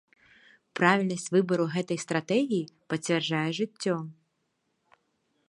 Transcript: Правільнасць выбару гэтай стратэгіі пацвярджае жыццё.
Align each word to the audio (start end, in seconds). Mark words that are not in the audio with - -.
Правільнасць 0.77 1.27
выбару 1.35 1.65
гэтай 1.75 2.01
стратэгіі 2.05 2.63
пацвярджае 2.95 3.47
жыццё. 3.61 3.95